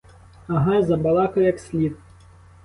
[0.47, 1.93] Ага, забалакав як слід!